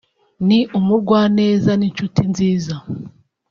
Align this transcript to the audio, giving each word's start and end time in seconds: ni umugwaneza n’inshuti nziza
ni 0.47 0.59
umugwaneza 0.79 1.71
n’inshuti 1.79 2.21
nziza 2.31 2.75